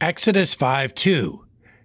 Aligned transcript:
Exodus 0.00 0.54
5 0.54 0.94
2. 0.94 1.44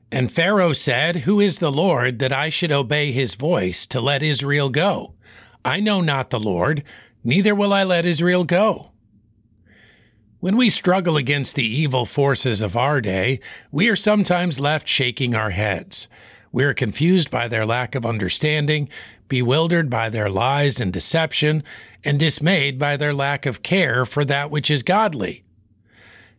And 0.09 0.31
Pharaoh 0.31 0.71
said, 0.71 1.17
Who 1.17 1.41
is 1.41 1.57
the 1.57 1.71
Lord 1.71 2.19
that 2.19 2.31
I 2.31 2.47
should 2.47 2.71
obey 2.71 3.11
his 3.11 3.33
voice 3.33 3.85
to 3.87 3.99
let 3.99 4.23
Israel 4.23 4.69
go? 4.69 5.15
I 5.65 5.81
know 5.81 5.99
not 5.99 6.29
the 6.29 6.39
Lord, 6.39 6.85
neither 7.25 7.53
will 7.53 7.73
I 7.73 7.83
let 7.83 8.05
Israel 8.05 8.45
go. 8.45 8.91
When 10.39 10.55
we 10.55 10.69
struggle 10.69 11.17
against 11.17 11.55
the 11.55 11.65
evil 11.65 12.05
forces 12.05 12.61
of 12.61 12.77
our 12.77 13.01
day, 13.01 13.41
we 13.69 13.89
are 13.89 13.97
sometimes 13.97 14.61
left 14.61 14.87
shaking 14.87 15.35
our 15.35 15.49
heads. 15.49 16.07
We 16.53 16.63
are 16.63 16.73
confused 16.73 17.29
by 17.29 17.49
their 17.49 17.65
lack 17.65 17.95
of 17.95 18.05
understanding, 18.05 18.87
bewildered 19.27 19.89
by 19.89 20.09
their 20.09 20.29
lies 20.29 20.79
and 20.79 20.93
deception, 20.93 21.63
and 22.05 22.17
dismayed 22.17 22.79
by 22.79 22.95
their 22.95 23.13
lack 23.13 23.45
of 23.45 23.61
care 23.61 24.05
for 24.05 24.23
that 24.23 24.51
which 24.51 24.71
is 24.71 24.83
godly. 24.83 25.44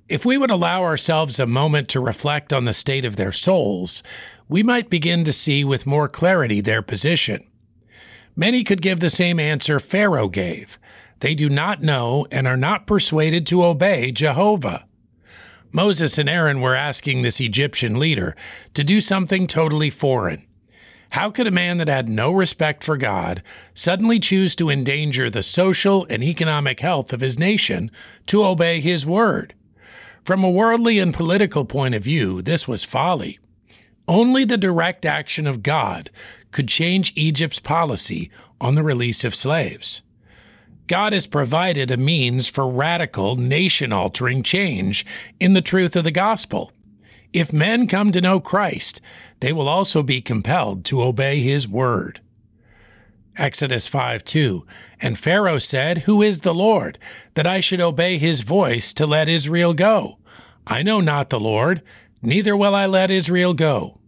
If 0.09 0.25
we 0.25 0.39
would 0.39 0.51
allow 0.51 0.85
ourselves 0.85 1.41
a 1.41 1.49
moment 1.49 1.89
to 1.89 2.01
reflect 2.01 2.53
on 2.53 2.65
the 2.65 2.75
state 2.75 3.05
of 3.05 3.17
their 3.17 3.33
souls, 3.33 4.05
we 4.49 4.63
might 4.63 4.89
begin 4.89 5.25
to 5.25 5.33
see 5.33 5.65
with 5.65 5.85
more 5.85 6.09
clarity 6.09 6.61
their 6.61 6.81
position. 6.81 7.45
Many 8.37 8.63
could 8.63 8.83
give 8.83 9.01
the 9.01 9.11
same 9.11 9.41
answer 9.41 9.81
Pharaoh 9.81 10.29
gave. 10.29 10.79
They 11.21 11.35
do 11.35 11.49
not 11.49 11.83
know 11.83 12.25
and 12.31 12.47
are 12.47 12.57
not 12.57 12.87
persuaded 12.87 13.49
to 13.49 13.65
obey 13.65 14.13
Jehovah. 14.13 14.87
Moses 15.73 16.19
and 16.19 16.29
Aaron 16.29 16.61
were 16.61 16.77
asking 16.77 17.23
this 17.23 17.41
Egyptian 17.41 17.99
leader 17.99 18.37
to 18.75 18.85
do 18.85 19.01
something 19.01 19.49
totally 19.49 19.91
foreign. 19.91 20.47
How 21.11 21.31
could 21.31 21.49
a 21.49 21.53
man 21.53 21.79
that 21.79 21.89
had 21.89 22.09
no 22.09 22.31
respect 22.31 22.85
for 22.85 22.97
God 22.97 23.43
suddenly 23.75 24.21
choose 24.21 24.55
to 24.57 24.71
endanger 24.71 25.29
the 25.29 25.43
social 25.43 26.07
and 26.09 26.23
economic 26.23 26.79
health 26.79 27.13
of 27.13 27.21
his 27.21 27.41
nation 27.41 27.91
to 28.27 28.45
obey 28.45 28.81
his 28.81 29.05
word? 29.05 29.56
From 30.27 30.43
a 30.43 30.51
worldly 30.51 30.99
and 30.99 31.15
political 31.15 31.65
point 31.65 31.95
of 31.95 32.03
view, 32.03 32.43
this 32.43 32.67
was 32.67 32.83
folly. 32.83 33.39
Only 34.09 34.45
the 34.45 34.59
direct 34.59 35.07
action 35.07 35.47
of 35.47 35.63
God 35.63 36.11
could 36.51 36.67
change 36.67 37.13
Egypt's 37.15 37.61
policy 37.61 38.29
on 38.61 38.75
the 38.75 38.83
release 38.83 39.23
of 39.23 39.37
slaves. 39.37 40.03
God 40.89 41.13
has 41.13 41.29
provided 41.29 41.93
a 41.93 41.97
means 41.97 42.49
for 42.49 42.69
radical, 42.69 43.37
nation 43.37 43.93
altering 43.93 44.43
change 44.43 45.07
in 45.39 45.53
the 45.53 45.63
truth 45.63 45.95
of 45.95 46.03
the 46.03 46.11
gospel. 46.11 46.73
If 47.33 47.53
men 47.53 47.87
come 47.87 48.11
to 48.11 48.21
know 48.21 48.41
Christ, 48.41 49.01
they 49.39 49.53
will 49.53 49.69
also 49.69 50.03
be 50.03 50.21
compelled 50.21 50.85
to 50.87 51.05
obey 51.05 51.39
his 51.39 51.69
word. 51.69 52.21
Exodus 53.37 53.89
5 53.89 54.25
2. 54.25 54.67
And 55.01 55.19
Pharaoh 55.19 55.59
said, 55.59 55.99
Who 55.99 56.23
is 56.23 56.41
the 56.41 56.55
Lord, 56.55 56.99
that 57.35 57.47
I 57.47 57.61
should 57.61 57.81
obey 57.81 58.19
his 58.19 58.41
voice 58.41 58.93
to 58.95 59.07
let 59.07 59.29
Israel 59.29 59.75
go? 59.75 60.19
I 60.67 60.83
know 60.83 61.01
not 61.01 61.31
the 61.31 61.41
Lord, 61.41 61.83
neither 62.23 62.57
will 62.57 62.75
I 62.75 62.87
let 62.87 63.11
Israel 63.11 63.55
go. 63.55 64.01